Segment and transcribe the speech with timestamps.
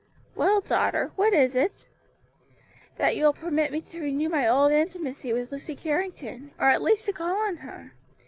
[0.35, 1.85] "Well, daughter, what is it?"
[2.97, 6.81] "That you will permit me to renew my old intimacy with Lucy Carrington; or at
[6.81, 7.93] least to call on her.